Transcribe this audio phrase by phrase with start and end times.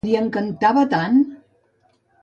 [0.07, 1.21] Li encantava tant!